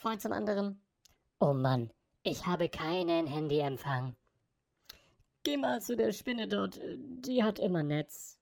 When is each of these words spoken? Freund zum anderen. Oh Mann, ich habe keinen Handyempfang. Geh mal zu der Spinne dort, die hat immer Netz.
Freund 0.00 0.22
zum 0.22 0.32
anderen. 0.32 0.82
Oh 1.40 1.52
Mann, 1.52 1.90
ich 2.22 2.46
habe 2.46 2.70
keinen 2.70 3.26
Handyempfang. 3.26 4.16
Geh 5.42 5.58
mal 5.58 5.82
zu 5.82 5.94
der 5.94 6.12
Spinne 6.12 6.48
dort, 6.48 6.80
die 6.82 7.44
hat 7.44 7.58
immer 7.58 7.82
Netz. 7.82 8.39